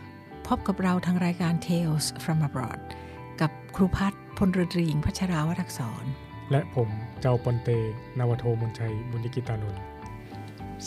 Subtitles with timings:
[0.57, 2.79] บกับเราทางรายการ Tales from Abroad
[3.41, 6.05] กับครูพัฒน์พลเรือตรีหญิงพัชราวรักษร
[6.51, 6.89] และผม
[7.21, 7.69] เจ้าปอนเต
[8.19, 9.81] นาวโทมนชัย บุญกิตานนท์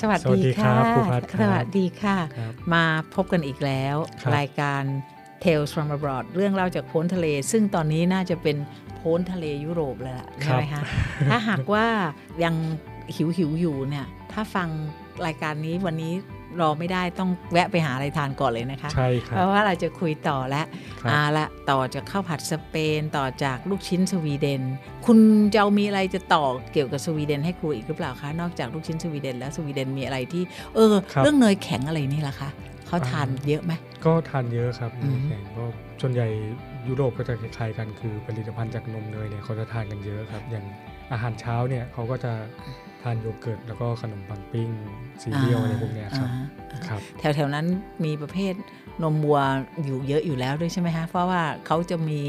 [0.00, 2.84] สวัสสวัสดีดีครัค่ะบครูพัฒน์ครับสวัสดีค่ะครับมา
[3.14, 4.82] พบกันอีกแล้วครับรายการ
[5.44, 8.56] Tales from Abroad เรื่องเล่าจากโพ้นทะเล ซึ่งตอนนี้น่าจะเป็น
[8.96, 10.82] โพ้นทะเลยุโรปเลยล่ะใช่ไหมคะ
[11.30, 11.86] ถ้าหากว่า
[12.44, 12.54] ยัง
[13.16, 14.68] หิวหิวๆอยู่เนี่ย ถ้าฟัง
[15.26, 16.12] รายการนี้วันนี้
[16.60, 20.66] รอไม่ได้ต้องแวะไปหาอะไรทานก่อนเลยนะคะ ใช่ครัเพบราะว่าเราจะคุยต่อแล้ว
[21.02, 24.62] ครับอ่าละต่อจากข้าวผัดสเปน ต่อจากลูกชิ้นสวีเดน
[25.06, 25.18] คุณ
[25.52, 30.42] จะเอามีอะไรจะต่อเกี่ยวกับสวีเดนให้ครูอีกหรือเปล่าคะนอกจากลูกชิ้นสวีเดน แล้วสวีเดนมีอะไรที่
[30.74, 32.50] เออครับเรื่องเนยแข็งอะไรนี่ล่ะคะ
[32.86, 33.72] เขาทานอ่าเยอะไหม
[34.04, 35.64] ก็ทานเยอะครับอืมแข่งก็
[36.00, 36.28] ส่วนใหญ่
[36.88, 40.64] ยุโรปก็จะคล้ายๆกันคือผลิตภัณฑ์จากนมเนยเนี่ยเขาจะทานกันเยอะครับอย่าง
[41.12, 42.32] อาหารเช้าเนี่ยเขาก็จะ
[43.04, 44.68] ทานโยเกิร์ตแล้วก็ขนมปังปิ้ง
[45.22, 46.28] ซีเรียลอะไรพวกเนี้ยครับ
[46.72, 47.66] อ่าครับ แถวๆนั้น
[48.04, 48.54] มีประเภท
[49.02, 49.38] นมวัว
[49.84, 52.20] อยู่เยอะอยู่แล้วด้วยใช่ไหมคะเพราะว่าเขาจะมี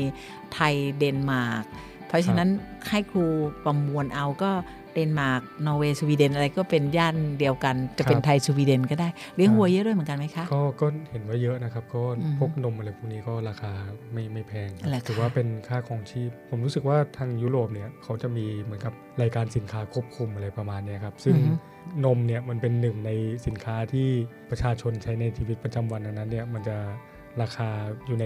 [0.53, 1.63] ไทยเดนมาร์ก
[2.07, 2.49] เพราะฉะนั้น
[2.89, 3.25] ให้ครู
[3.65, 4.51] ประมวลเอาก็
[4.95, 13.71] เดนมาร์กนอร์เวย์สวีเดนอะไรก็เป็นย่านเดียวกันจะเป็นครับไทยสวีเดนก็ได้เลี้ยงอ่าวัวเยอะด้วยเหมือนกันไหมคะก็ก็เห็นว่าเยอะนะครับก็อืมพวกนมอะไรพวกนี้ก็ราคา
[14.13, 21.51] ไม่ไม่แพงครับราคาถือว่าเป็นค่าครองชีพ ผมรู้สึกว่าทางยุโรปเนี่ยเขาจะมีเหมือนกับรายการสินค้าควบคุมอะไรประมาณเนี้ยครับซึ่งอือฮึ
[22.05, 23.11] นมเนี่ยมันเป็นหนึ่งใน
[23.45, 24.07] สินค้าที่
[24.49, 26.77] ประชาชนใช้ในชีวิตประจำวันดังนั้นเนี่ยมันจะ
[27.41, 27.69] ราคา
[28.07, 28.25] อยู่ใน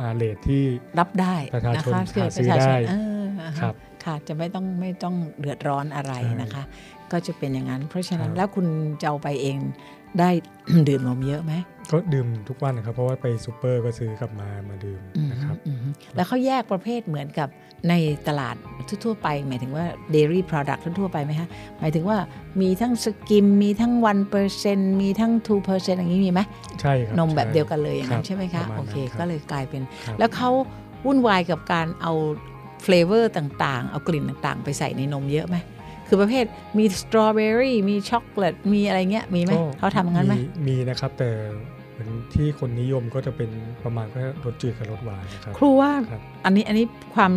[0.00, 0.64] อาเลทที่
[1.00, 3.25] รับได้ประชาชนนะคะเกิดหาซื้อประชาชนได้เอออ่าฮะ
[3.60, 3.74] ครับ
[4.04, 6.64] ค่ะจะไม่ต้องไม่ต้องเดือดร้อนอะไรใช่นะคะ
[7.12, 8.66] ก็จะเป็นอย่างนั้น เพราะฉะนั้นครับแล้วคุณ
[9.00, 9.58] จะเอาไปเอง
[10.18, 10.30] ได้
[10.88, 11.52] ดื่มนมเยอะไหม
[11.90, 15.78] ก็ดื่มทุกวันนะครับ เพราะว่าไปซูเปอร์ก็ซื้อกลับมามาดื่มอืมนะครับอืม
[16.16, 17.48] แล้วเขาแยกประเภทเหมือนกับ
[17.88, 17.94] ใน
[18.28, 18.56] ตลาด
[19.04, 21.48] ทั่วๆไป หมายถึงว่า dairy product ทั่วๆไปไหมคะ
[21.80, 22.18] หมายถึงว่า
[22.60, 23.92] มีทั้งสกิม มีทั้ง
[24.46, 25.32] 1%มีทั้ง
[25.64, 26.40] 2%อย่างนี้มีไหม
[26.80, 30.50] ใช่ครับนมแบบใช่เดียวกันเลยอย่างนั้รันบใช่ไหมปคะระมาณโอเคนั้นรับก็เลยกลายเป็นครับแล้วเขา
[31.06, 32.12] วุ่นวายกับการเอา
[32.86, 35.56] เฟลเวอร์ต่างๆ เอากลิ่นต่างๆ ไปใส่ในนมเยอะไหม
[36.08, 36.44] คือประเภท
[36.78, 40.34] มีสตรอเบอรี่มีช็อกโกแลตมีอะไรเงี้ยมีไหมก็เขาทำงั้นไหม
[40.68, 41.30] มีนะครับแต่
[41.92, 43.50] เหมือนที่คนนิยมก็จะเป็น
[43.84, 47.32] ประมาณแค่รสจืดกับรสหวานนะครับครูว่าครับอันนี้อันนี้ความ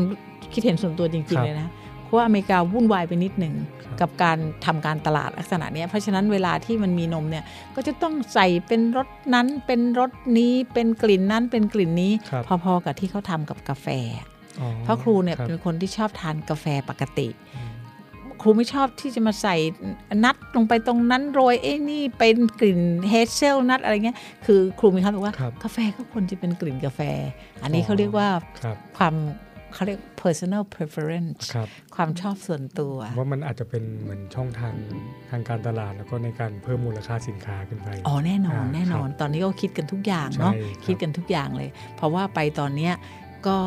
[0.54, 1.70] คิดเห็นส่วนตัวจริงครัๆบเลยนะ
[2.04, 7.44] เพราะว่าอเมริกาวุ่นวายไปนิดหนึ่งครับกับการทำการตลาดลักษณะเนี้ยเพราะฉะนั้นเวลาที่มันมีนมเนี่ย
[7.76, 13.88] ก็จะต้องใส่เป็นรสนั้นเป็นรสนี้เป็นกลิ่นนั้นเป็นกลิ่นนี้ครับพอๆกับที่เขาทำกับกาแฟ
[14.29, 14.29] อ๋อ
[14.84, 17.72] เพราะครูเนี่ยบเป็นคนที่ชอบทานกาแฟปกติอืม
[18.42, 19.56] ครูไม่ชอบที่จะมาใส่
[20.24, 27.02] นัดลงไปตรงนั้นโรยเอ้นี่เป็นกลิ่นเฮเซลนัดอะไรเงี้ยคือครูมีคำบอกว่าครับกาแฟก็ควรจะเป็นกลิ่นกาแฟ
[27.64, 28.30] อันนี้เขาเรียกว่า
[28.64, 29.16] ครับความ
[29.74, 34.74] เขาเรียก personal preference ครับความชอบส่วนตัว ว่ามันอาจจะเป็นเหมือนช่องทาง
[35.30, 42.94] ทางการตลาด แล้วก็ในการเพิ่มมูลค่าสินค้าขึ้นไป อ๋อแน่นอนอ่าแน่นอน ตอนนี้ก็คิดกันทุกอย่างเนาะใช่ครับคิดกันทุกอย่างเลย เพราะว่าไปตอนเนี้ย
[43.48, 43.58] ก็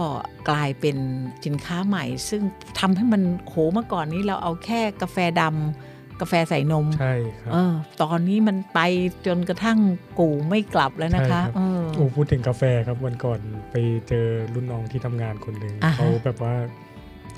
[0.51, 0.97] กลายเป็น
[1.45, 2.43] สินค้าใหม่ ซึ่ง
[2.79, 7.73] ทำให้มันโหเมื่อก่อนนี้เราเอาแค่กาแฟดำกาแฟใส่นม ใช่ครับเออ
[8.03, 8.81] ตอนนี้มันไป
[9.27, 9.79] จนกระทั่ง
[10.19, 13.41] กูไม่กลับแล้วนะคะใช่ครับเออโอ้พูดถึงกาแฟครับวันก่อน
[13.71, 13.77] ไป
[14.09, 16.55] เจอรุ่นน้องที่ทำงานคนหนึ่งอ่าฮะเขาแบบว่า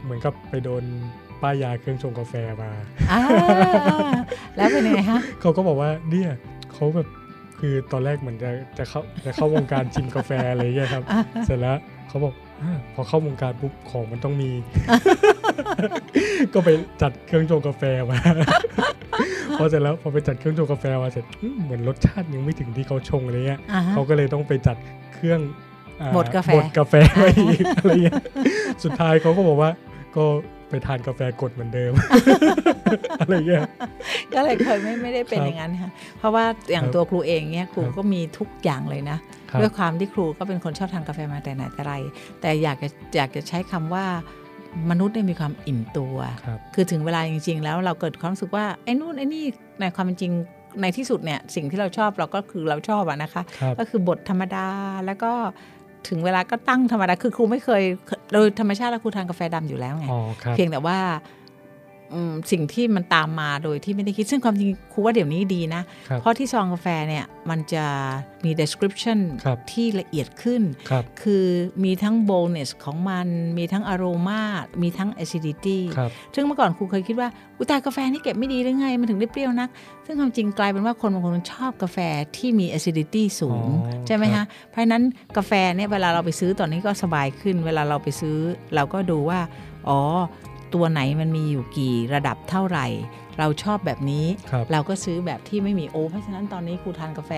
[0.02, 0.84] เหมือนกับไปโดน
[1.42, 2.70] ป้ายยาเครื่องชงกาแฟมา
[3.12, 3.20] อ่า
[4.56, 6.30] แล้วเป็นยังไงฮะเขาก็บอกว่าเนี่ย
[6.72, 7.08] เขาแบบ
[7.60, 11.76] คือตอนแรกเหมือนจะจะเข้าจะเข้าวงการชิมกาแฟอะไรเงี้ยครับอ่าเสร็จแล้ว
[12.08, 14.50] เขาบอกอาพอเข้าวงการปุ๊บของมันต้องมี
[16.54, 16.68] ก็ไป
[17.02, 18.18] จัดเครื่องชงกาแฟมา
[19.58, 24.76] พอเสร็จแล้วพอไปจัดเครื่องชงกาแฟมาเสร็จอืมเหมือนรสชาติยังไม่ถึงที่เขาชงอะไรเงี้ยอ่าฮะเขาก็เลยต้องไปจัด
[25.14, 25.40] เครื่อง
[26.00, 28.20] อ่บดกาแฟบดกาแฟไว้อีกอะไรเงี้ย
[28.84, 29.70] สุดท้ายเขาก็บอกว่า
[30.16, 30.24] ก็
[30.74, 31.92] ไปทานกาแฟกดเหมือนเดิม
[33.20, 33.62] อะไรเงี้ย
[34.34, 39.18] ก็เลยเคยไม่ไม่ได้เป็นครับอย่างนั้นค่ะเพราะว่าอย่างครับตัวครูเองเนี่ยครูครับก็มีทุกอย่างเลยนะ
[39.50, 41.94] ครับด้วยความที่ครูก็เป็นคนชอบทานกาแฟมาแต่ไหนแต่ไร
[42.40, 44.04] แต่อยากจะอยากจะใช้คำว่า
[44.90, 49.44] มนุษย์เนี่ยมีความอิ่มตัวครับคือถึงเวลาจริง ๆ แล้วเราเกิดความรู้สึกว่าไอ้นู่นไอ้นี่
[49.80, 50.32] ในความเป็นจริง
[50.82, 54.66] ในที่สุดเนี่ยสิ่งที่เราชอบเราก็คือเราชอบอะนะคะครับก็คือบทธรรมดา
[55.06, 55.32] แล้วก็
[56.08, 57.82] ถึงเวลาก็ตั้งธรรมดาคือครูไม่เคย
[58.32, 61.43] โดยธรรมชาติแล้วครูทานกาแฟดำอยู่แล้วไงอ๋อครับเพียงแต่ว่าอืม
[62.50, 67.84] สิ่งที่มันตามมาโดยที่ไม่ได้คิด ซึ่งความจริงครูว่าเดี๋ยวนี้ดีนะครับเพราะที่ซองกาแฟเนี่ยมันจะ
[68.44, 71.44] มี description ครับที่ละเอียดขึ้นครับคือ
[71.84, 73.28] มีทั้ง boldness ของมัน
[73.58, 74.42] มีทั้ง aroma
[74.82, 79.68] มีทั้ง acidity ครับซึ่งเมื่อก่อนครูเคยคิดว่า อุยตายกาแฟนี่เก็บไม่ดีหรือไง มันถึงได้เปรี้ยวนัก
[80.06, 81.98] ซึ่งความจริงกลายเป็นว่าคนบางคนชอบกาแฟ
[82.36, 85.02] ที่มี acidity สูงอ๋อใช่ไหมครัคะบเพราะฉะนั้น
[85.36, 88.36] กาแฟเนี่ยเวลาเราไปซื้อตอนนี้ก็สบายขึ้น เวลาเราไปซื้อ
[88.74, 89.40] เราก็ดูว่า
[89.88, 90.00] อ๋อ
[90.74, 92.86] ตัวไหนมันมีอยู่กี่ระดับเท่าไหร่
[93.38, 97.32] เราชอบแบบนี้ครับเราก็ซื้อแบบที่ไม่มีโอเพราะฉะนั้นตอนนี้ครูทานกาแฟ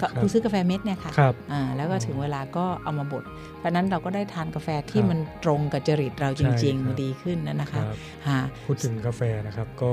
[0.00, 3.24] ก็ครับครูซื้อกาแฟเม็ดเนี่ยค่ะครับอ่าแล้วก็ถึงเวลาก็เอามาบด
[3.58, 7.96] เพราะฉะนั้นเราก็ได้ทานกาแฟที่ครับมันตรงกับจริตเราจใช่ริงครับๆดีขึ้นนะนะคคะรับ
[8.28, 9.92] ฮะพูดถึงกาแฟนะครับก็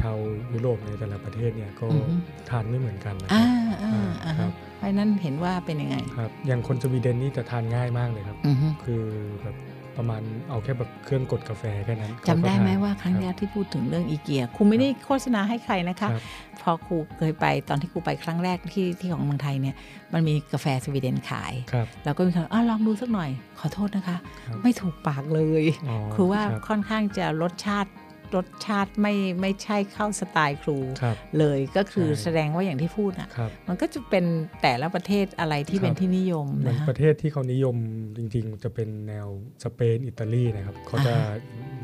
[0.00, 0.16] ชาว
[0.52, 2.14] ยุโรปในแต่ละประเทศเนี่ยก็อือฮึ
[2.50, 3.50] ทานไม่เหมือนกันนะคอ่ารับ
[3.82, 9.04] อ่าอ่าครัฮะบเพราะฉะนั้นเห็นว่าเป็นยังไงครับอย่างคนสวีเดนนี่จะทานง่ายมากเลยครับอือฮึคือ
[9.42, 9.56] แบบ
[9.96, 16.22] ประมาณเอาแค่แบบเครื่องกดกาแฟแค่นั้นจำได้ไหมเขก็ทนว่าครั้งแรบกที่พูดถึงเรื่องอีเกียครูไม่ได้โฆษณาให้ใครนะคะครับ
[16.62, 19.74] พอครูเคยไปตอนที่ครูไปครั้งแรกที่ที่ของเมืองไทยเนี่ย
[20.12, 24.16] มันมีกาแฟสวีเดนขายครับเราก็มีคนอ้าวลองดูสักหน่อยขอโทษนะคะ
[24.46, 27.90] ครับไม่ถูกปากเลยอ๋อครูว่ารับค่อนข้างจะรสชาติ
[28.34, 34.24] รสชาติไม่ไม่ใช่เข้าสไตล์ครูครับเลยก็คือใช่แสดงว่าอย่างที่พูดอะครับมันก็จะเป็น
[34.62, 37.76] แต่ละประเทศอะไรที่ครับเป็นที่นิยมเหมือนนะประเทศที่เขานิยม
[38.18, 39.26] จริงๆ จะเป็นแนว
[39.64, 41.14] สเปนอิตาลีนะครับเขาจะ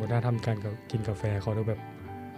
[0.00, 0.56] วัฒนธรรมการ
[0.90, 1.80] กินกาแฟเขาจะแบบ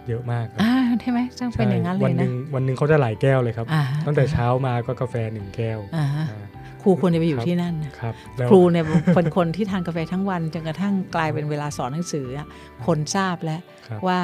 [0.07, 6.54] เยอะมากครับอ่าใช่ไหมต้องเป็นอย่างนั้นเลวัยหนะนึ่งวันหนึ่งเขาจะหลายแก้วเลยครับอ่าตั้งแต่เช้ามาก็กาแฟหนึ่งแก้วอ่าฮะอ่าค
[6.85, 8.85] รูควรจะไปอยู่ครับที่นั่นนะครับแล้วครูเนี่ย
[9.15, 12.47] เป็นคนที่ทานกาแฟทั้งวันจนกระทั่งกลายเป็นเวลาสอนหนังสืออะ
[12.85, 14.19] คนทราบแล้วครับว่า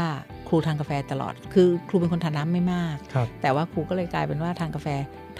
[0.47, 4.87] ครูทานกาแฟตลอด คือครูเป็นคนทานน้ำไม่มากครับแต่ว่าครูก็เลยกลายเป็นว่าทานกาแฟ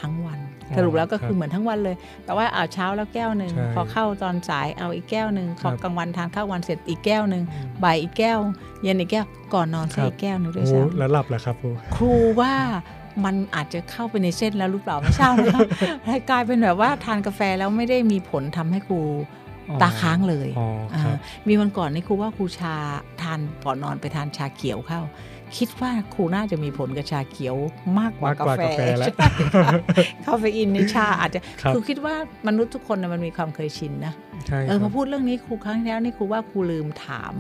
[0.02, 0.40] ทั้งวัน
[0.70, 1.96] อ๋อสรุปแล้วก็ครับคือเหมือนทั้งวันเลย
[2.26, 8.40] แต่ว่าเอาเช้าแล้วแก้วหนึ่งใช่พอเข้าตอนสายเอาอีกแก้วหนึ่งพครัอบกลางวันทานข้าววันเสร็จอีกแก้วหนึ่งอืมบ่ายอีกแก้ว
[8.84, 12.54] เย็นอีกแก้วก่อนนอนครัใส่บอีกแก้วหนึ่งด้วยโอ้ซ้แล้วหลับเหรอครับครูำครูว่า
[13.26, 15.62] มันอาจจะเข้าไปในเส้นแล้วหรือเปล่าไม่ทราบนะคะ
[16.08, 19.02] ให้กลายเป็นแบบว่าทานกาแฟแล้วไม่ได้มีผลทำให้ครู
[19.70, 20.68] อ๋อตาค้างเลยอ๋อ
[21.06, 22.76] ครับามีวันก่อนนี่ครูว่าครูชา
[23.22, 25.02] ทานก่อนนอนไปทานชาเขียวเข้า
[25.58, 27.56] คิดว่าครูน่าจะมีผลกับชาเขียว
[28.00, 29.28] มากกว่ามากกว่ากาแฟแล้วใช่
[29.66, 29.72] ค่ะ
[30.26, 32.16] คาเฟอีนในชาอาจจะครับครูคิดว่า
[32.48, 34.14] มนุษย์ทุกคนน่ะมันมีความเคยชินนะ
[34.48, 37.36] ใช่เออคพรัอบพูดเรื่องนี้ครูครั้งที่แล้วนี่ครูว่าครูลืมถาม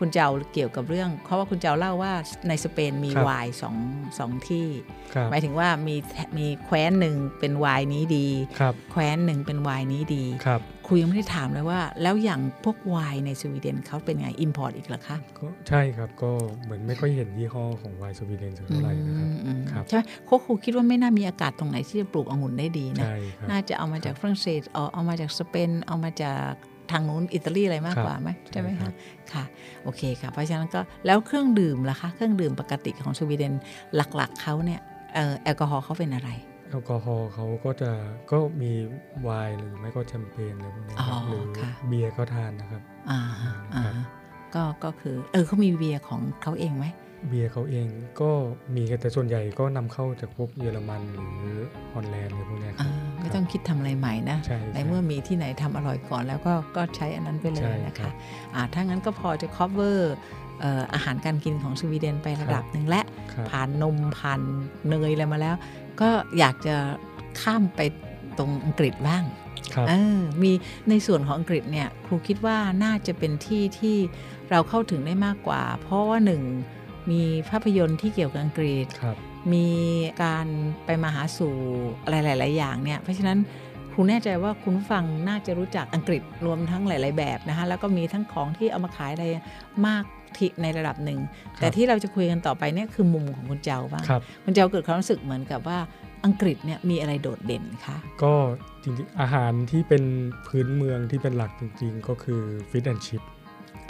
[0.00, 2.12] คุณเจ้าเกี่ยวกับเรื่อง เพราะว่าคุณเจ้าเล่าว่า
[2.48, 3.76] ในสเปนมีครับไวน์สอง
[4.18, 4.66] สองที่
[5.14, 5.96] ครับหมายถึงว่ามี
[6.38, 8.26] มีแคว้นหนึ่งเป็นไวน์นี้ดี
[8.60, 16.30] ครับแคว้นหนึ่งเป็นไวน์นี้ดีครับครูยังไม่ได้ถามเลยว่า แล้วอย่างพวกไวน์ในสวีเดนเขาเป็นไง import อีกเหรอคะก็ใช่ครับก็
[16.62, 26.52] เหมือนไม่ค่อยเห็นยี่ห้อของไวน์สวีเดนสักเท่าไหร่นะครับอืมอืมครับใช่ไหมเพราะครูคิดว่าไม่น่ามีอากาศตรงไหนที่จะปลูกองุ่นได้ดีนะใช่ครับน่าจะเอามาจากฝรั่งเศสเอาเอามาจากสเปนเอามาจาก
[26.90, 28.92] ทางนู้นอิตาลีอะไรมากครับกว่าไหมใช่ไหมใช่ครัคะบ
[29.32, 29.44] ค่ะ
[29.84, 33.54] โอเคค่ะเพราะฉะนั้นก็แล้วเครื่องดื่มล่ะคะ เครื่องดื่มปกติของสวีเดน
[34.16, 34.80] หลักๆเขาเนี่ย
[35.14, 36.30] เอ่อแอลกอฮอล์เขาเป็นอะไร
[36.70, 37.90] แอลกอฮอล์เขาก็จะ
[38.30, 38.72] ก็มี
[39.22, 44.06] ไวน์หรือไม่ก็แชมเปญอะไรพวกนี้ครับอ๋อหรือค่ะเบียร์ก็ทานนะครับอ่าฮะอ่าครับฮะ
[44.54, 46.86] ก็ก็คือเออเขามีเบียร์ของเขาเองไหม
[47.28, 47.88] เบียร์เขาเอง
[48.20, 48.30] ก็
[48.74, 51.34] มีแต่ส่วนใหญ่ก็นำเข้าจากพวกเยอรมันหรือ
[51.94, 58.12] ฮอลแลนด์อะไรพวกเนี้ยคอ่ารับไม่ต้องคิดทำอะไรใหม่นะใช่ในใช่เมื่อมีที่ไหนทำอร่อยก่อนแล้วก็ก็ใช้อันนั้นไปเลใช่ยนะครัคะบ
[58.54, 59.98] อ่าถ้างั้นก็พอจะ cover
[60.60, 64.40] เอ่ออาหารการกินของสวีเดนไประดับหนึ่งและครับผ่านนมผ่าน
[64.88, 65.54] เนยอะไรมาแล้ว
[66.00, 66.76] ก็อยากจะ
[67.42, 67.80] ข้ามไป
[68.38, 69.24] ตรงอังกฤษบ้าง
[69.74, 70.52] ครับเออมี
[70.88, 73.96] ในส่วนของอังกฤษเนี่ยครูคิดว่าน่าจะเป็นที่ที่
[74.50, 76.42] เราเข้าถึงได้มากกว่า เพราะว่าหนึ่ง
[77.10, 79.16] มีภาพยนตร์ที่เกี่ยวกับอังกฤษครับ
[79.52, 79.68] มี
[80.22, 80.46] การ
[80.84, 81.56] ไปมาหาสู่
[82.04, 83.38] อะไรหลาย ๆ อย่างเนี่ย เพราะฉะนั้น
[83.92, 89.26] ครูแน่ใจว่าคุณผู้ฟังน่าจะรู้จักอังกฤษรวมทั้งหลาย ๆ แบบนะคะ แล้วก็มีทั้งของที่เอามาขายอะไร
[89.86, 90.04] มาก
[90.36, 91.18] ที่ในระดับหนึ่ง
[91.56, 95.78] แต่ที่เราจะคุยกันต่อไปเนี่ยคือมุมของคุณเจ้าบ้างครับคุณเจ้าเกิดความรู้สึกเหมือนกับว่า
[96.24, 98.34] อังกฤษเนี่ยมีอะไรโดดเด่นคะ ก็
[98.82, 100.04] จริงๆ อาหารที่เป็น
[100.46, 103.22] พื้นเมืองที่เป็นหลักจริง ๆ ก็คือฟิชแอนชิพ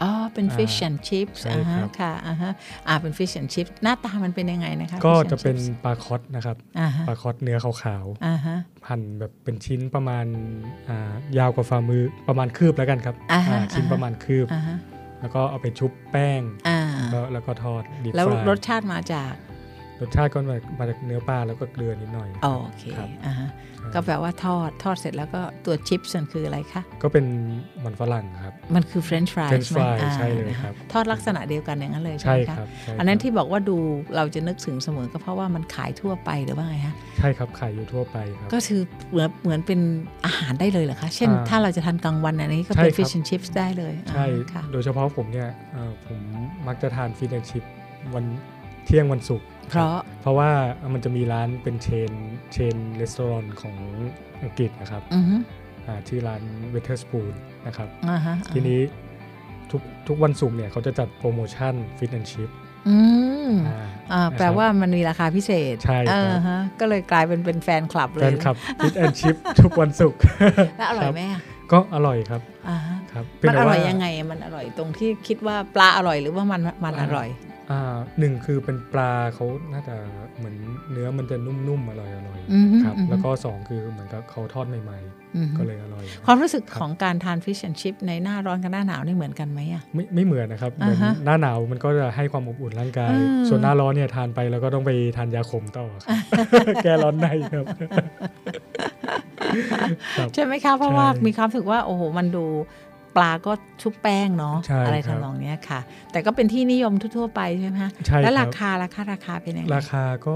[0.02, 2.50] อ๋อ เป็นอ่า fish and chips ใช่อ่าฮะครับ ค่ะอ่าฮะ
[2.88, 10.26] อ่าเป็น fish and chips หน้าตามันเป็นยังไงนะคะ ก็ fish and จะเป็น chips ปลาคอตนะครับอ่าฮะปลาคอตเนื้อขาวอ่าฮะ ๆหั่นแบบเป็นชิ้นประมาณ
[10.88, 14.76] อ่ายาวกว่าฝ่ามือประมาณคืบแล้วกันครับอ่าฮะอ่าชิ้นอ่าฮะ ประมาณคืบ อ่าฮะ
[15.21, 16.80] แล้วก็เอาไปชุบแป้ง อ่า
[17.11, 19.33] แล้วแล้วก็ทอดดีฟแล้วฟายรสชาติมาจาก
[20.00, 27.26] รสชาติก็มามาจากเนื้อปลาแล้วก็เกลือนิดหน่อยโอเคครับอ่าฮะใช่ก็แปลว่าทอดทอดเสร็จแล้วก็ตัวชิปส์มันคืออะไรคะก็เป็น
[27.85, 33.76] มันฝรั่งครับ มันคือ French fries French ไหม fry อ่าใช่เลยครับทอดลักษณะเดียวกันอย่างนั้นเลยใช่ใช่ไหมคะครับใช่อันนั้นครับที่บอกว่าดู
[34.16, 38.80] เราจะนึกถึงเสมอก็เพราะว่ามันขายทั่วไปหรือว่าไงฮะใช่ครับขายอยู่ทั่วไปครับก็คือ
[39.11, 39.80] เหมือนเหมือนเป็น
[40.26, 46.21] อาหารได้เลยเหรอคะ เช่นอ่าถ้าเราจะทานกลางวันอันนี้ก็ใช่เป็นครับ fish and chips ได้เลยใช่อ่าค่ะโดยเฉพาะผมเนี่ยเอ่อผม
[46.66, 47.65] มักจะทาน fish and chips
[48.14, 48.25] วัน
[48.87, 50.50] เที่ยงวันศุกร์ เพราะเพราะว่า
[50.93, 52.12] มันจะมีร้านเป็น chain
[52.53, 53.77] chain restaurant ของ
[54.43, 55.35] อังกฤษนะครับอือฮึ
[55.87, 57.35] อ่าชื่อร้าน Wetherspoon
[57.67, 58.81] นะครับอ่าฮะทีนี้
[59.71, 62.50] ทุกทุกวันศุกร์เนี่ยเขาจะจัดโปรโมชั่นฟิชแอนชิพ
[62.89, 62.97] อื
[63.50, 63.81] มอ่า
[64.12, 70.21] อ่านะครับแปลว่ามันมีราคาพิเศษ ใช่ครับอ่าฮะก็เลยกลายเป็นเป็นแฟนคลับเลแฟยนคลับฟิชแอนชิพทุกวันศุกร์
[70.79, 71.41] แล้วอร่อคยบไหมอะ
[71.73, 77.50] ก็อร่อยครับอ่าฮะครับมันอร่อยแต่ว่ายังไงอะมันอร่อยตรงที่คิดว่าปลาอร่อยหรือว่ามันมันอร่อยอ่า
[78.19, 79.97] หนึ่งคือเป็นปลาเขาน่าจะ
[80.37, 80.55] เหมือน
[80.91, 84.99] เนื้อมันจะนุ่มๆอร่อยอร่อยอือฮึครับอือฮึแล้วก็สองคือเหมือนกับเขาทอดใหม่
[85.37, 97.65] อือฮึๆก็เลยอร่อย ความรู้สึกครับของการทาน fish and chip ในหน้าร้อนกับหน้าหนาวนี่เหมือนกันไหมอะไม่ไม่เหมือนนะครับเหมือนอ่าฮะหน้าหนาวมันก็จะให้ความอบอุ่นร่างกายอืมส่วนหน้าร้อนเนี่ยทานไปแล้วก็ต้องไปทานยาขมต่อครับแก้ร้อนในครับ
[100.17, 102.45] ครับใช่ไหมคะเพราะใช่ว่ามีความรู้สึกว่าโอ้โหมันดู
[102.90, 102.90] ป
[103.23, 105.81] ลาก็ชุบแป้งเนาะใช่อะไรครับทำนองเนี้ยค่ะ
[106.12, 110.35] แต่ก็เป็นที่นิยมทั่วๆไปใช่ไหมคะใช่แล้วครารับคาราคาราคาเป็นยังไงราคาก็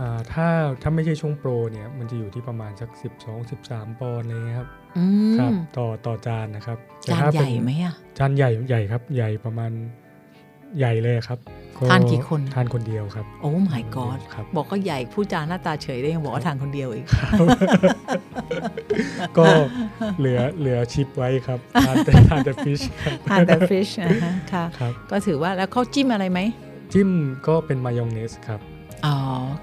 [0.00, 0.46] อ่าถ้า
[0.82, 2.90] ถ้าไม่ใช่ช่วงโปรเนี่ยมันจะอยู่ที่ประมาณสัก
[3.22, 5.04] 12 13 ปอนด์อะไรเลยครับอื
[5.38, 9.70] ครับมต่อต่อจานนะครับแต่จานถ้ใหเป็ญ่ไหมอะจานใหญ่ใหญ่ครับ ใหญ่ประมาณ
[10.78, 11.38] ใหญ่เลยครับ
[11.90, 17.06] ทานกี่คนทานคนเดียวครับ โอ้ my god ครับบอกก็ใหญ่ผู้จาหน้าตาเฉยได้ยังบอกว่าทานคนเดียวอีก
[19.38, 19.44] ก็
[20.18, 26.40] เหลือเหลือชิปไว้ครับ ทานแต่ทานแต่ฟิชครับทานแต่ fish นะคะค่ะครับก็ถือว่าแล้วเขาจิ้มอะไรไหม
[26.92, 27.10] จิ้ม
[27.46, 28.60] ก็เป็นมายองเนสครับ
[29.06, 29.16] อ๋อ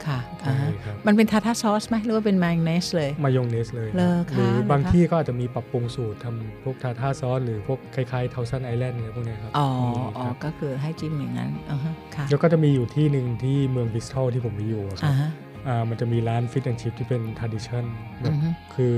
[0.05, 15.31] ค่ะอ่าใช่ฮะครับมันเป็น tartar sauce ไหมหรือว่าเป็นมายองเนสเลยมายองเนสเลยเหรอหรือคะบางเหรอคะที่ก็อาจจะมีปรับปรุงสูตรทำพวก tartar sauce หรือพวกคล้ายๆ Thousand Island เนี่ยพวกเนี้ยครับอ๋อมีอ๋อครับก็คือให้จิ้มอย่างนั้นอ่าฮะค่ะแล้วก็จะมีอยู่ที่หนึ่งที่เมืองบริสตอลที่ผมไปอยู่อะครัอ่าบฮะ
[15.67, 17.85] อ่ามันจะมีร้าน fish and chip ที่เป็นท a ดิชัน
[18.21, 18.97] แบอืบอฮึคือ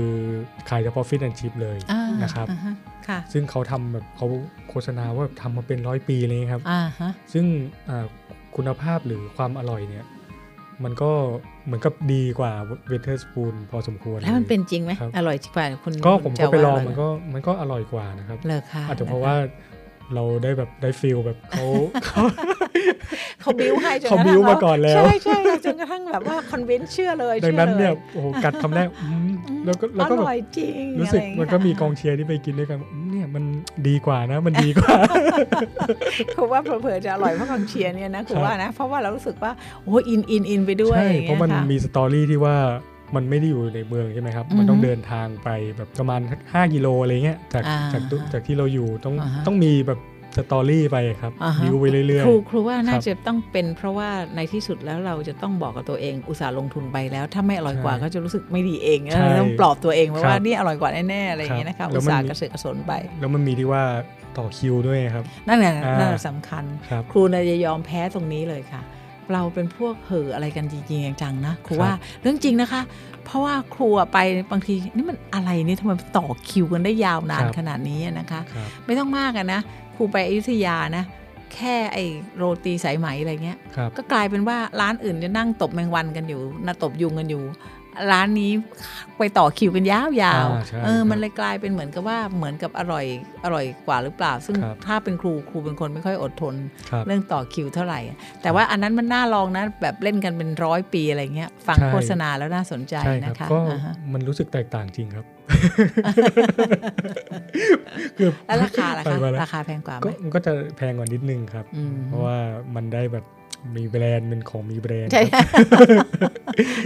[0.68, 2.74] ขายเฉพาะ fish and chip เลยอ่านะครับอ่าฮะ
[3.08, 4.26] ค่ะซึ่งเขาทำแบบเขา
[4.68, 7.44] โฆษณาว่าทำมาเป็นร้อยปีเลยครับอ่าฮะซึ่ง
[7.88, 8.04] อ่า
[8.56, 10.04] คุณภาพหรือความอร่อยเนี่ย
[10.84, 11.10] มันก็
[11.64, 12.52] เหมือนกับดีกว่า
[12.88, 19.34] เวเทอร์สปูนพอสมควรแล้วมันลยเป็นจริงไหมครับอร่อยกว่าคุณก็ผมก็ไปลองจะว่ามันก็มันก็อร่อยกว่านะครับเลอค่ะอาจจะเพราะว่า
[20.14, 21.66] เราได้แบบได้ฟิลแบบเขา
[22.06, 22.22] เขา
[23.40, 29.30] เขาบิ้วให้จนเขาบิ้วมาก่อนแล้ว ใช่ใช่จนกระทั่งแบบว่าคอนวินเชื่อเลยดังนั้นชื่อลเนี่ยโอ้โหกัดคำแรกอืม
[29.66, 33.44] แล้วก็แล้วก็อแบบร่อยจริงรู้สึกะไย่ามันเยก็มีกองเชียร์ที่ไปกินด้วยกันอืมเนี่ยมัน
[33.88, 34.94] ดีกว่านะ มันดีกว่า
[36.32, 39.52] คือว่าเผลอๆจะอร่อยเพราะกองเชียร์เนี่ยนะคือครับว่านะ เพราะว่าเรารู้สึกว่า
[39.84, 42.56] โอ้อินอินอินไปด้วยใช่อย่างเพงี้ยราะมันค่มีสตอรี่ที่ว่า
[43.16, 50.00] มันไม่ได้อยู่ในเมืองใช่ไหมครับอือฮึมันต้องเดินทางไปแบบประมาณ5กิโลอะไรเงี้ยจากอ่าจากตุจากที่เราอยู่ต้องอ่าฮะต้องมีแบบ
[50.38, 63.82] สตอรี่ไปครับอ่าฮะวิวไปเรื่อยครูครูว่าน่าครับจะต้องเป็นเพราะว่าในที่สุดแล้วเราจะต้องบอกกับตัวเองอุตส่าห์ลงทุนไปแล้ว ถ้าไม่อร่อยกว่าใช่ก็จะรู้สึกไม่ดีเองใช่เราต้องปลอบตัวเองไว้ครับว่านี่อร่อยกว่าแน่ๆอะไรอย่างเงี้ยนะครัคะบแล้อุวตมันส่าห์มีกระเสือกกระสนไปๆแล้วมันมีที่ว่า
[64.38, 68.82] ต่อคิวด้วยครับ นั่นแหละอ่านั่นแหละสำคัญ ครับครูเนี่ยจะยอมแพ้ตรงนี้เลยค่ะ
[69.32, 72.82] เราเป็นพวกเห่ออะไรกันจริงๆจังๆนะครูครับว่าเรื่องจริงนะคะ
[73.24, 74.18] เพราะว่าครูอะไป
[74.50, 79.60] บางทีนี่มันอะไรนี่ทำไมต่อคิวกันได้ยาวนานขนาดนี้อะนะคะครับไม่ต้องมากอะนะ
[79.96, 81.04] ครูไปอยุธยานะ
[81.54, 81.98] แค่ไอ
[82.36, 87.42] โรตีสายไหมอะไรเงี้ยครับก็กลายเป็นว่าร้านอื่นจะนั่งตบแมงวันกันอยู่นะตบยุงกันอยู่
[88.10, 88.52] ร้านนี้
[89.18, 93.04] ไปต่อคิวกันยาวอ่าๆใช่เออครับมันเลยกลายเป็นเหมือนกับว่าเหมือนกับอร่อย
[93.44, 96.54] อร่อยกว่าหรือเปล่า ซึ่งครับถ้าเป็นครูครูเป็นคนไม่ค่อยอดทน
[96.90, 105.26] ครับเรื่องต่อคิวเท่าไหร่อะแต่ว่าอันนั้นมันน่าลองนะแบบเล่นกันเป็นร้อยปีอะไรเงี้ย ฟังใช่โฆษณาแล้วน่าสนใจใช่ครันะบคะก็อ่าฮะมันรู้สึกแตกต่างจริงครับ
[108.16, 112.38] คือแล้วราคาล่ะไปคะมาแล้วราคาแพงกว่าไหมก็มันก็จะแพงกว่านิดนึงครับอืมเพราะว่า
[112.74, 113.24] มันได้แบบ
[113.76, 115.44] มีแบรนด์เป็นของมีแบรนด์ใช่ครับ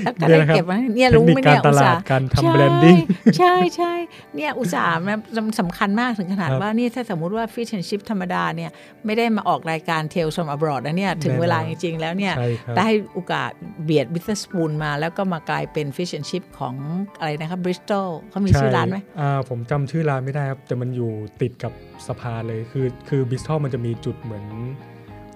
[0.04, 2.96] แล้วก็เนี่ได้ยนะครับเก็บไว้เนี่ยเทครู้นิคไหมกาเนี่รยตอุตลาส่าดห์การใช่ทำแบรนดิ้ง
[3.38, 3.92] ใช่ใช่
[4.36, 4.98] เนี่ยอุตส่าห์
[5.36, 8.70] มันสำคัญมากถึงขนาดครับว่านี่ถ้าสมมุติว่าฟิช and ชิพธรรมดาเนี่ย
[9.06, 13.50] ไม่ได้มาออกรายการ Tales from Abroad นะเนี่ยถึงแน่นอนเวลาจริงๆแล้วเนี่ยใช่ครับได้โอกาส
[13.84, 16.74] เบียดบิสสปูนมาแล้วก็มากลายเป็น Fish and Chip ของ
[17.18, 21.10] อะไรนะครับบริสตอลเขามีชื่อร้านไหมใอ่าผมจำชื่อร้านไม่ได้ครับแต่มันอยู่
[21.42, 21.72] ติดกับ
[22.06, 24.44] สะพานเลยคือคือบริสตอลมันจะมีจุดเหมือน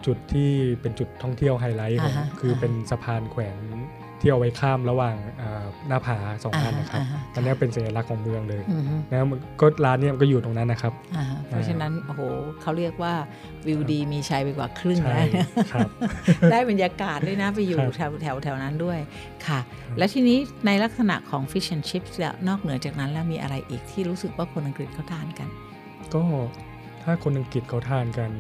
[0.07, 3.59] จุดที่เป็นจุดท่องเที่ยวไฮไลท์ของอ่าฮะคือเป็นสะพานแขวน
[4.23, 12.21] ที่เอาไว้ข้ามระหว่างอ่าหน้าผาสองอันนะครับอ่าฮะอันนี้เป็นสัญลักษณ์ของเมืองเลยอือฮึนะมันก็ร้านเนี้ยมันก็อยู่ตรงนั้นนะครับอ่าฮะเพราะฉะนั้นโอ้โห
[12.61, 13.14] เขาเรียกว่า
[13.66, 15.88] วิวดีมีชัยไปกว่าครึ่งใช่แล้วครับ
[16.50, 18.99] ได้บรรยากาศด้วยนะไปอยู่ครับแถวแถวแถวนั้นด้วย
[19.47, 19.61] ค่ะ
[19.99, 25.49] และทีนี้ในลักษณะของ Fish and Chips เนี่ยนอกเหนือจากนั้นแล้วมีอะไรอีกที่รู้สึกว่าคนอังกฤษเขาทานกัน
[26.14, 26.23] ก็
[27.02, 28.30] ถ้าคนอังกฤษเขาทานกัน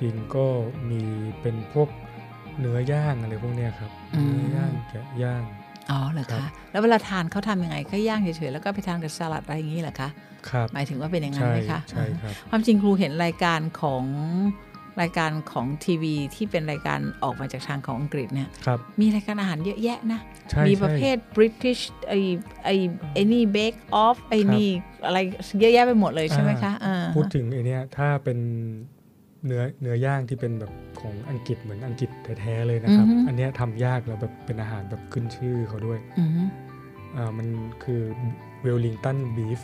[0.00, 0.46] จริงๆก็
[0.90, 1.00] มี
[1.40, 1.88] เป็นพวก
[2.60, 5.42] เนื้อย่างอะไรพวกเนี้ยครับอืมเนื้อย่างแกะย่าง
[5.90, 10.08] อ๋อเหรอครัคะบแล้วเวลาทานเขาทำยังไงก็ย่างเฉยๆแล้วก็ไปทานกับสลัดอะไรอย่างนี้เหรอคะ
[10.50, 14.04] ครับหมายถึงว่าเป็นอย่างนั้นใช่ไหมคะใช่ครับความจริงครูเห็นรายการของ
[15.02, 22.14] รายการของทีวีที่เป็นรายการออกมาจากทางของอังกฤษเนี่ยครับมีรายการอาหารเยอะแยะนะใช่มีประใช่เภท British ไอ
[22.64, 22.70] ไอ
[23.12, 24.68] ไอนี่เบคออฟไอนี่
[25.06, 25.18] อะไร
[25.60, 28.38] เยอะแยะไปหมดเลยใช่ไหมคะอ่าพูดถึงไอเนี้ยถ้าเป็น
[29.46, 32.10] เนื้อเนื้อย่างที่เป็นแบบของอังกฤษเหมือนอังกฤษ
[32.40, 36.42] แท้ๆเลยนะครับ อันเนี้ยทำยากแล้วแบบเป็นอาหารแบบขึ้นชื่อเขาด้วยอือฮึ
[37.16, 37.46] อ่ามัน
[37.84, 38.00] คือ
[38.62, 39.60] เวลลิงตันบีฟ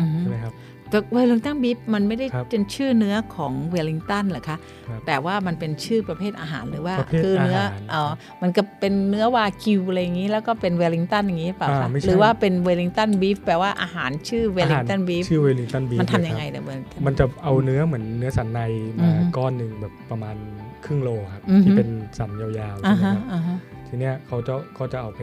[0.00, 0.73] อือฮึใช่ไหมครับแต่
[1.12, 4.56] เวลลิงตันบีฟมันไม่ได้ครับเป็นชื่อเนื้อของเวลลิงตันเหรอคะ
[4.88, 8.02] ครับแต่ว่ามันเป็นชื่อประเภทอาหารหรือว่าประเภทคือเนื้ออาหารอ๋อ
[8.42, 18.60] มันก็เป็นเนื้อวากิวอะไรอย่างนี้ แล้วก็เป็นเวลลิงตันอย่างนี้เปล่าอ่าคะไม่ใช่หรือว่าเป็น Wellington beef แปลว่าอาหารชื่อ Wellington beef ชื่อ Wellington beef มันทำยังไงเนี่ยเวลลิงตันมันจะเอาเนื้อเหมือนเนื้อสันใน
[19.00, 20.36] อืมาอฮึก้อนหนึ่งแบบประมาณ
[20.84, 21.88] ครึ่งโลครับอือฮึที่เป็น
[22.18, 23.56] สันยาวๆอ่าใช่ไหมฮะครับอ่าฮะ
[23.94, 25.20] ทีเนี้ยเขาจะเขาจะเอาไป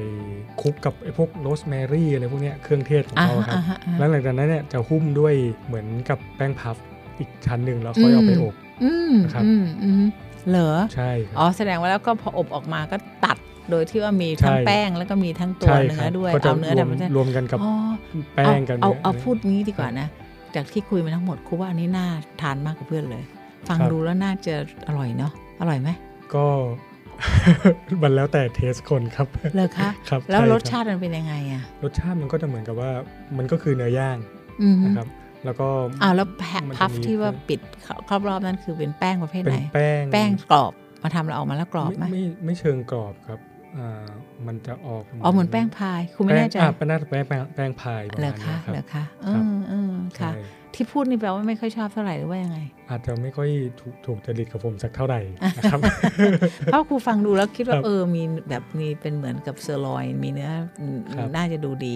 [0.61, 5.33] คลุกกับไอ้พวกโรสแมรี่อะไรพวกเนี้ยเครื่องเทศของอ่าเขาฮะครับอ่าฮะอ่าแล้วฮะหลังจากนั้นเนี่ยจะหุ้มด้วย
[5.65, 6.75] เหมือนกับแป้ง puff
[7.19, 10.03] อีกชั้นหนึ่งแล้วค่อยเอาไปอบอืมนะครับอืมอืม
[10.49, 13.37] เหรอใช่ครับอ๋อแสดงว่าแล้วก็พออบออกมาก็ตัด
[13.69, 17.73] โดยที่ว่ามีทั้งใช่แป้งแล้วก็มีทั้งตัวใช่เนื้ครัอบด้วยก็จะเอาเนื้อรวธรมรมชาติรวมกันกับอ๋อ
[18.35, 20.07] แป้งกับเอานื้เอาพูดงี้ดีกว่านะ
[20.55, 22.07] จากที่คุยมาทั้งหมดครูว่าอันนี้น่า
[22.41, 23.23] ทานมากกว่าเพื่อนเลย
[23.67, 24.55] ฟังครับดูแล้วน่าจะ
[24.87, 25.89] อร่อยเนาะอร่อยไหม
[26.35, 26.45] ก็
[28.03, 32.91] มันแล้วแต่เทสคนครับเลยคะครับแล้วใช่รคสบชาติมันเป็นยังไงอะรสชาติมันก็จะเหมือนกับว่า
[33.37, 34.17] มันก็คือเนื้อย่าง
[34.61, 35.07] อืมนะครับ
[35.45, 35.67] แล้วก็
[36.01, 37.59] อ้าวแล้วแพะมันจะพัฟมีที่ว่าปิด
[38.09, 40.71] ครอบรอบนั้นคือเป็นแป้งประเภทเป็ไหนนแป้งแป้งกรอบ
[41.03, 43.39] มาทำแล้วออกมาแล้วกรอบไหมไม่ไม่ไม่เชิงกรอบครับ
[43.77, 44.05] อ่า
[44.47, 50.41] มันจะออกอ๋อเหมือนแป้งพาย คุณไม่แน่ใจป้งอะเป็นน่าจะแป้งแป้งแป้งพายประเหรมาอณคะนี้ครับเหรอคะเอครับอเออค่ะใช่
[50.75, 55.21] ที่พูดนี่แปลว่าไม่ค่อยชอบเท่าไหร่หรือว่ายังไง อาจจะไม่ค่อยถูกถูกจริตกับผมสักเท่าไหร่
[55.57, 55.79] นะครับ
[56.65, 61.95] เพราะครูฟังดูแล้วคิดว่าครับเออมีแบบมีเป็นเหมือนกับเซอร์ลอยน์มีเนื้ออืมครับน่าจะดูดี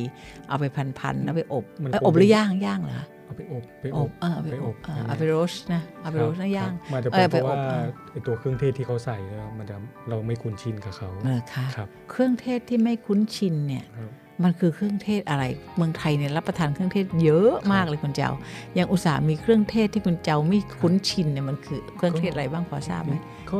[0.49, 0.65] เอาไป
[0.99, 9.75] พันๆแล้วไปอบมันเอ้ยคงอบหรืเป็นอย่างย่างเหรอเอาไปอบไปออบบเออเอาไปไปออบบเอออย่างเงี้ยเอาไปโรสนะเอาไปโรสครับนะย่างครับมันจะเอเป็นอเพราะไปอบว่าอ่าไอตัวเครื่องเทศที่เขาใส่แล้วมันจะ
[10.09, 14.11] เราไม่คุ้นชินกับเขาเหรอคะครับ เครื่องเทศที่ไม่คุ้นชินเนี่ยครับ
[14.43, 15.43] มันคือเครื่องเทศอะไร
[15.78, 18.32] เมืองไทยเนี่ยรับประทานเครื่องเทศเยอะมากเลยคุณเจ้า
[18.76, 23.13] อย่างอุตสาห์มีเครื่องเทศที่คุณเจ้าไม่คุ้นชินเนี่ยมันคือเครื่องเทศอะไรบ้างพอทราบไหม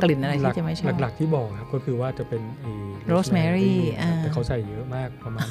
[0.04, 2.72] กลิ่นอะไรที่จะไม่ชอบหลักหลักๆที่บอกครับก็คือว่าจะเป็นไอ้
[3.12, 5.48] Rosemary ครับอ่าแต่เขาใส่เยอะมากประมาณ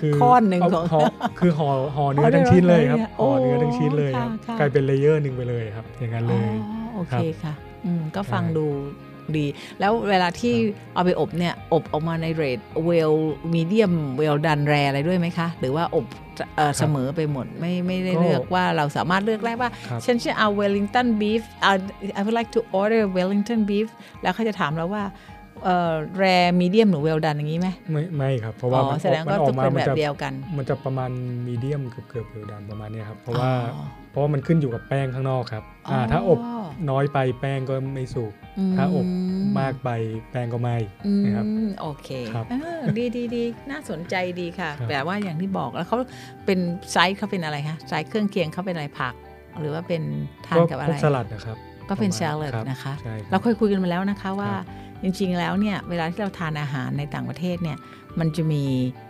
[0.00, 1.00] คือก้อนหนึ่งเาของห่อ
[1.38, 6.56] คือห่อห่อเนื้อ๋ออทั้งชิ้นเลยครับโอ้ห่อเนื้อทั้งชิ้นเลยครับค่ะค่ะกลายเป็นเลเยอร์หนึ่งไปเลยครับ อย่างนั้นเลอ๋อย
[6.94, 7.54] โอเคค่ะ
[7.84, 8.66] อืมก็ฟังใช่ดู
[9.36, 9.46] ดี
[9.80, 10.54] แล้วเวลาที่
[10.94, 13.12] เอาไปอบเนี่ย อบออกมาในเรทเวล
[13.54, 16.06] มีเดียมเวลดันแรอะไรด้วยไหมคะ หรือว่าอบ
[16.56, 21.42] เอ่อเสมอไปหมดไม่ไม่ได้เลือกว่าเราสามารถเลือกได้ว่าครับฉันจะเอา Wellington beef
[22.18, 23.88] I would like to order Wellington beef
[24.22, 25.37] แล้วเขาจะถามเราว่าเอ่อ
[26.18, 26.24] แร
[26.60, 31.10] มีเดียมหรือเวลดันอย่างนี้ไหมไม่ไม่ครับ เพราะอ๋ว่าอมันแสดงมัว่านออทุกกมาคนมัแบบจะเดียวกัน มันจะประมาณ
[31.46, 36.38] มีเดียมเกือบเกือบเวลดันประมาณเนี้ยครับเพราะว่าอ๋อเพราะว่ามันขึ้นอยู่กับแป้งข้างนอกครับอ่าถ้าอบ
[36.90, 38.32] น้อยไปแป้งก็ไม่สุก
[38.76, 39.06] ถ้าอบ
[39.60, 39.90] มากไป
[40.30, 41.46] แป้งก็ไหม้อืมนะครับ
[41.80, 45.98] โอเคครับเออดีดีดีน่าสนใจดีค่ะครับแต่ว่าอย่างที่บอกแล้วเขา
[46.46, 46.58] เป็น
[46.92, 49.14] ไซส์เขาเป็นอะไรคะไซส์เครื่องเคียงเขาเป็นอะไรผัก
[49.58, 50.02] หรือว่าเป็น
[50.46, 51.56] ทานก็กับอะพวไรกสลัดนะครับ
[51.88, 54.64] ก็เป็นประแซมาณลัดรับนะคะใช่ครับเราเคยคุยกันมาแล้วนะคะว่าครับ
[55.02, 57.78] จริงๆแล้วเนี่ยเวลาที่เราทานอาหารในต่างประเทศเนี่ย
[58.18, 58.64] มันจะมี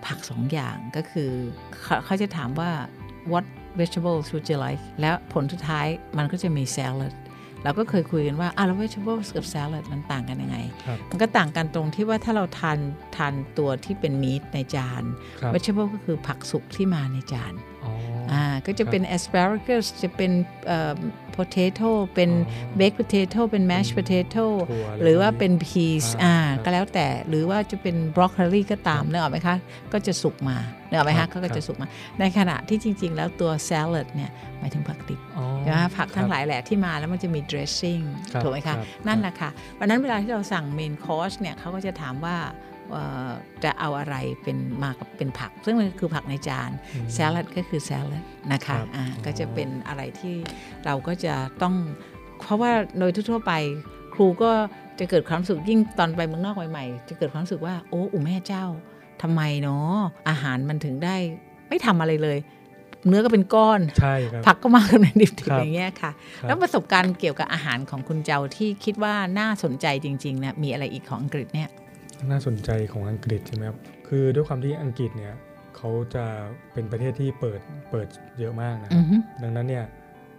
[0.06, 1.30] ผักสองอย่างก็คือ
[1.82, 2.70] เขาเขาจะถามว่า
[3.32, 3.44] what
[3.80, 5.86] vegetables would you like แล้วผลสุดท้าย
[6.18, 7.14] มันก็จะมี salad
[7.64, 12.78] เราก็เคยคุยกันว่าอะแล้ว vegetables กับ salad มันต่างกันยังไงครับมันก็ต่างกันตรงที่ว่าถ้าเราทาน
[13.16, 15.02] ทานตัวที่เป็นมีทในจาน
[15.40, 17.92] ครับ vegetable ก็คือผักสุกที่มาในจานอ๋อ
[18.32, 20.32] อ่าก็จะเป็น asparagus จะเป็น
[20.66, 20.94] เอ่อ
[21.36, 29.56] potato เป็นอ๋อ baked potato เป็น mashed potato ถั่วะไหรือว่าเป็นย่งงี้ peas อ่าอ่าครับก็แล้วแต่หรือว่าจะเป็น broccoli ก็ตามเนกออกไหมคะ
[29.92, 30.56] ก็จะสุกมา
[30.88, 31.88] เนกออกไหมครัคะบเขาก็ครัจะบสุกมา
[32.20, 38.78] ในขณะที่จริง ๆ แล้วตัว salad เนี่ยหมายถึงผักดิบอ๋อ ใช่ไหมผักทั้คงรับหลายแหละที่มาแล้วมันจะมี dressing ครับถูกไหมครัคะบ
[39.08, 42.36] นั่นแหละค่ะวันนั้นเวลาที่เราสั่ง main course เนี่ยเขาก็จะถามว่า
[42.90, 43.30] เอ่อ
[43.64, 50.36] จะเอาอะไรเป็นมากับเป็นผัก ซึ่งมันคือผักในจานอืมแซลัดก็คือแซลัดนะคะครับอ่าอ๋อก็จะเป็นอะไรที่
[50.84, 51.74] เราก็จะต้อง
[52.44, 53.52] เพราะว่าโดยทั่วๆไป
[54.14, 54.52] ครูก็
[54.98, 58.64] จะเกิดความรู้สึกยิ่งตอนไปเมืองนอกใหม่ๆ จะเกิดความรู้สึกว่าโอ้อุแม่เจ้า
[59.22, 59.96] ทำไมเนาะ
[60.28, 61.16] อาหารมันถึงได้
[61.68, 62.38] ไม่ทำอะไรเลย
[63.06, 66.10] เนื้อก็เป็นก้อนใช่ครับผักก็มากันในดิบครับๆอย่างเงี้ยค่ะ
[66.42, 71.68] ครับแล้วประสบการณ์เกี่ยวกับอาหารของคุณเจ้าที่คิดว่าน่าสนใจจริงๆเนี่ยมีอะไรอีกของอังกฤษเนี่ย
[72.30, 75.34] น่าสนใจของอังกฤษใช่ไหมครับคือด้วยความที่อังกฤษเนี่ย
[75.76, 76.24] เขาจะ
[76.72, 78.06] เป็นประเทศที่เปิดเปิด
[78.38, 79.84] เยอะมากนะคอืรับอฮึดังนั้นเนี่ย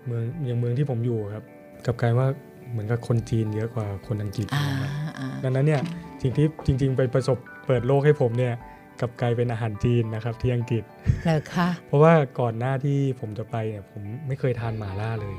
[0.05, 1.43] เมืองอย่างเมืองที่ผมอยู่ครับ
[1.85, 2.27] กลับกลายว่า
[2.71, 5.81] เหมือนกับคนจีนเยอะกว่าคนอังกฤษอ่านะครับอ่าดังนั้นเนี่ย
[6.21, 8.53] สิ่งที่จริง ๆ ไปประสบเปิดโลกให้ผมเนี่ย
[8.99, 10.83] กลับกลายเป็นอาหารจีนนะครับที่อังกฤษ
[11.25, 15.35] เลยค่ะเพราะว่าก่อนหน้าที่ผมจะไปเนี่ยผมไม่เคยทานหมาล่าเลย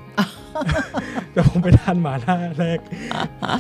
[1.33, 2.79] แต่ผมไปทานหมาล่าแรก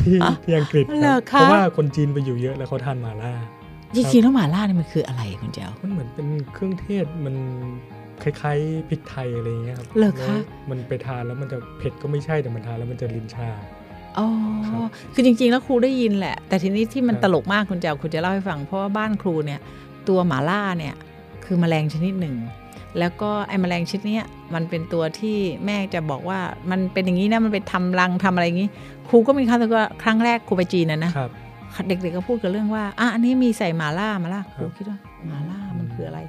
[0.04, 3.32] ที่ที่อังกฤษคเหรรัอบคะเพราะว่าคนจีนไปอยู่เยอะแล้วเขาทานหมาล่า
[3.94, 7.34] จริงๆแล้วหม่าล่าเนี่ยมันคืออะไรคุณเจ้ามันเหมือนเป็นเครื่องเทศมัน
[8.22, 13.50] คล้ายๆพริกไทยอะไรอย่างเงี้ยครับเหรอคะแล้วมันไปทานแล้วมันจะเผ็ดก็ไม่ใช่แต่มันทานแล้วมันจะลิ้นชา
[14.18, 14.28] อ๋อ
[14.66, 14.80] ครับ
[15.14, 19.60] คือจริงๆ แล้วครูได้ยินแหละ แต่ทีนี้ที่มันครับตลกมากคุณเจ้าคุณจะเล่าให้ฟัง เพราะว่าบ้านครูเนี่ย
[20.08, 20.94] ตัวหมาล่าเนี่ย
[21.44, 22.36] คือแมลงชนิดหนึ่ง
[22.98, 25.36] แล้วก็ไอ้แมลงชนิดเนี้ยมันเป็นตัวที่
[25.66, 26.38] แม่จะบอกว่า
[26.70, 28.68] มันเป็นอย่างนี้นะมันไปทำรังทำอะไรอย่างนี้
[29.08, 31.30] ครูก็มีครั้งว่าครั้งแรกครูไปจีนนะนะครับ
[31.86, 36.20] เด็กๆก็พูดกันเรื่องว่าอะอันนี้มีใส่หมาล่าหมาล่าครูครับคิดว่าหมาล่ามันคืออะไร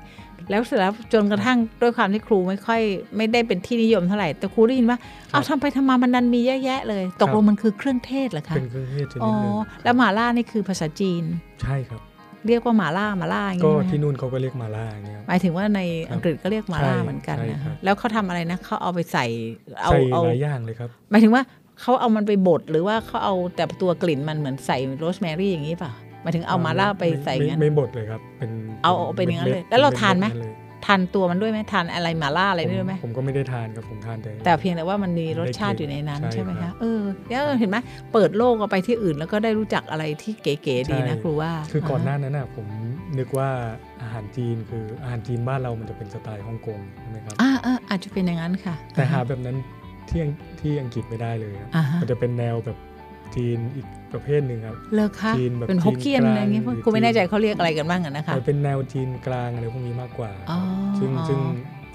[0.49, 2.81] แล้วเสร็จแล้วจนกระทั่งด้วยความที่ครูไม่ค่อย
[3.15, 4.97] ไม่ได้เป็นที่นิยมเท่าไหร่แต่ครูได้ยินว่า
[5.31, 9.53] เอาทำไปทำมามันดันมีเยอะแยะเลย ตกลงมันคือเครื่องเทศเหรอคะเป็นเครื่องเทศชนิอ๋ดอหนึ่ง
[9.83, 11.23] แล้วหมาล่านี่คือภาษาจีน
[11.61, 12.01] ใช่ครับ
[12.47, 19.25] เรียกว่าหมาล่าหมาล่าอย่างก็นี้ไหมที่นู่นเขาก็เรียกหมาล่าอย่างเงี้ยครับหมายถึงว่าในครับอังกฤษก็เรียกหมาล่าใช่เหมือนกันใช่นะครับแล้วเขาทำอะไรนะเขาเอาไปใส่
[19.81, 21.43] เอาใส่เอาหลายอย่างเลยครับหมายถึงว่า
[21.81, 25.91] เขาเอามันไปบดหรือว่าเขาเอาแต่ตัวกลิ่นมันเหมือนใส่โรสแมรี่อย่างนี้ป่ะ
[26.23, 28.49] หมายถึงเอาหมาล่าไปใส่ไม่งั้นไม่บดเลยครับเป็น
[28.83, 30.53] เอาเอาเป็นอย่างนั้นเลยม็ดๆแล้วเราทานไหมป็เดๆเลย
[30.85, 37.77] ทานตัวมันด้วยไหมทานอะไรหมาล่าอะไรด้วยไหมผมผมก็ไม่ได้ทานครับผมทานแต่แต่เพียงแต่ว่ามันมีรสชาติอยู่ในนั้นใช่ใช่ไหมครัคะบเออแล้วเห็นไหม
[38.13, 42.67] เปิดโลกออกไปที่อื่น แล้วก็ได้รู้จักอะไรที่เก๋ๆดีนะใช่ครูว่า คือก่อนหน้านั้นน่ะผม
[43.19, 43.49] นึกว่า
[44.01, 49.57] อาหารจีนคืออาหารจีนบ้านเรามันจะเป็นสไตล์ฮ่องกงใช่ไหมครับอ่าอ่าอาจจะเป็นอย่างนั้นค่ะ แต่หาแบบนั้น
[50.09, 52.77] ที่อังที่อังกฤษไม่ได้เลยครับอ่าฮะมันจะเป็นแนวแบบ
[53.35, 60.59] จีนอีกประเภทหนึ่งครับเลิกคะจีนแบบเป็นฮกเกี้ยนจีนอะไรอย่างเงี้ยกลางหรือครูไม่แน่ใจจีนเขาเรียกอะไรกันบ้างอะนะคะมันเป็นแนวจีนกลางอะไรพวกนี้มากกว่าอ๋อ
[60.99, 61.39] ซึ่งอ๋อซึ่ง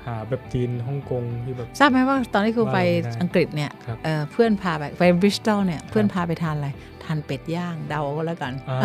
[0.07, 6.69] หาแบบจีนฮ่องกงที่แบบทราบไหมว่าตอนที่ครูไปว่าเราไม่ได้อังกฤษเนี่ยครับเอ่อเพื่อนพาไปไปบริสตอลเนี่ยเพื่อนพาไปทานอะไร
[7.05, 8.81] ทานเป็ดย่างเดาก็แล้วกันอ่า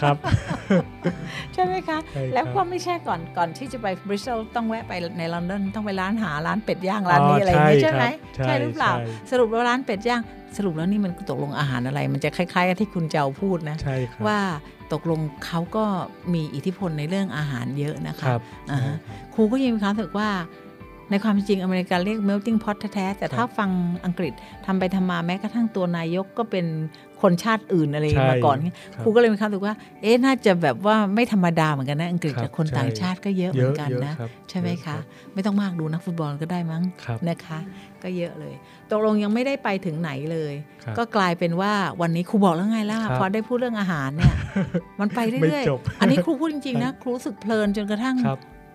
[0.00, 0.16] ครับ
[1.54, 8.04] ใช่ไหมคะใช่ครับแล้วก็ไม่ใช่ก่อนก่อนที่จะไปบริสตอลต้องแวะไปในลอนดอนต้องไปร้านหาร้านเป็ดย่างร้านนี้อ๋อออะไรอย่างนี้ใช่ใช่ไหม
[8.38, 10.20] ครับใช่ใช่หรือเปล่าใช่สรุปแล้วร้านเป็ดย่าง
[10.56, 14.40] สรุปแล้วนี่มันตกลงอาหารอะไร มันจะคล้ายๆกับที่คุณเจ้าพูดนะใช่ครับว่า
[14.92, 15.84] ตกลงเขาก็
[16.34, 20.28] มีอิทธิพลในเรื่องอาหารเยอะนะคะครับอ่าฮะใช่ครับครูก็ยังมีความรู้สึกว่า
[21.10, 23.70] ในความเป็นจริงอเมริกาเรียก melting pot แท้ๆแต่ถ้าฟัง
[24.04, 24.32] อังกฤษ
[24.66, 26.66] ทำไปทำมาแม้กระทั่งตัวนายกก็เป็น
[27.22, 28.70] คนชาติอื่นอะไรใช่มาก่อนครั
[29.00, 35.00] บครูก็เลยมีความรู้สึกว่า เอ๊ะน่าจะแบบว่าไม่ธรรมดาเหมือนกันนะ อังกฤษครับแต่คนใช่ต่างชาติก็เยอะเหเยมืออะนกันเยอะนะครับใช่ไหมเยอคะรับ
[35.34, 37.58] ไม่ต้องมากดูนักฟุตบอลก็ได้มั้งครับนะคะ
[38.02, 38.54] ก็เยอะเลย
[38.90, 44.34] ตกลงยังไม่ได้ไปถึงไหนเลยครับก็กลายเป็นว่าวันนี้ครูบอกแล้วไงล่ะครับพอได้พูดเรื่องอาหารเนี่ย
[45.00, 48.16] มันไปไม่เรื่อยจบๆอันนี้ครูพูดจริงๆนะครูรู้สึกเพลินจนกระทั่ง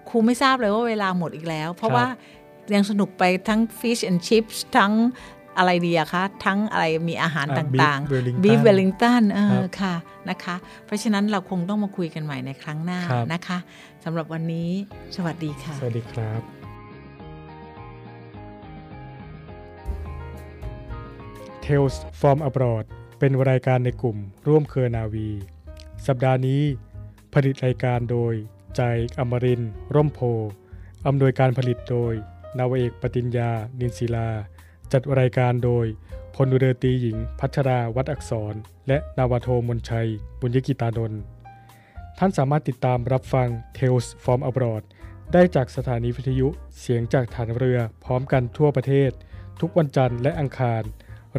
[0.06, 2.08] ครับครูไม่ทราบเลยว่าเวลาหมดอีกแล้ว เพราะครับว่า
[2.74, 4.94] ยังสนุกไปทั้ง fish and chips ทั้ง
[5.58, 9.96] อะไรดีอะคะ ทั้งอะไรมีอาหารอ่าต่าง beef ๆ Wellington beef wellington เอครัอบค่ะ
[10.30, 13.58] นะคะ เพราะฉะนั้นเราคงต้องมาคุยกันใหม่ในครั้งหน้าครับนะคะ
[14.04, 14.70] สำหรับวันนี้
[15.16, 16.42] สวัสดีค่ะ สวัสดีครับ
[21.66, 22.86] Tales from abroad
[23.20, 25.30] เป็นรายการในกลุ่มร่วมเครือนาวี
[26.08, 26.62] สัปดาห์นี้
[27.34, 28.34] ผลิตรายการโดย
[28.76, 29.62] ใจายอมริน
[29.96, 30.20] ร่มโพ
[31.08, 32.14] อำนวยการผลิตโดย
[32.58, 34.30] นาวเอกปติญญา นินศิลา
[34.92, 35.86] จัดรายการโดย
[36.36, 38.54] พลเรือตีหญิง พัชราวัดอักษร
[38.88, 40.08] และนาวโทมนชัย
[40.40, 41.22] บุญยกิตานนท์
[42.18, 44.84] ท่านสามารถติดตามรับฟัง Tales from abroad
[45.34, 46.48] ได้จากสถานีวิทยุ
[46.80, 49.12] เสียงจากฐานเรือพร้อมกันทั่วประเทศ
[49.62, 50.84] ทุกวันจันทร์และอังคาร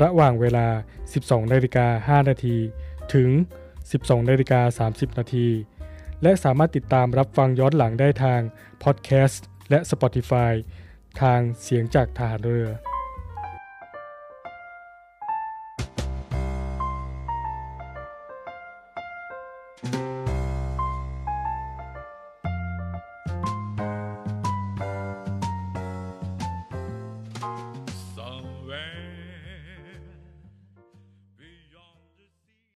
[0.03, 0.67] ระหว่างเวลา
[1.09, 2.57] 12นาฬิกา5นาที
[3.15, 3.29] ถึง
[3.81, 5.49] 12นาฬิกา30นาที
[6.23, 8.41] และสามารถติดตามรับฟังย้อนหลังได้ทาง
[8.83, 10.53] พอดแคสต์และ Spotify
[11.21, 12.69] ทางเสียงจากทหารเรือ